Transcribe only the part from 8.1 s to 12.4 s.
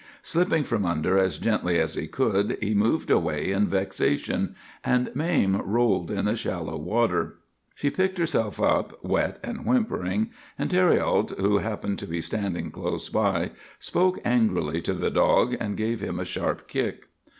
herself up, wet and whimpering; and Thériault, who happened to be